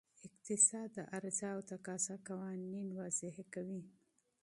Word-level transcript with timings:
اقتصاد 0.27 0.89
د 0.95 0.97
عرضه 1.15 1.47
او 1.55 1.59
تقاضا 1.71 2.15
قوانین 2.27 2.87
تشریح 2.97 3.37
کوي. 3.53 3.81